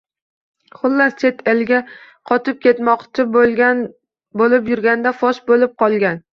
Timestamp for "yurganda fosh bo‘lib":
4.75-5.81